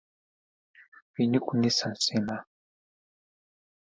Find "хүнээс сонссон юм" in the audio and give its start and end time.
1.47-2.27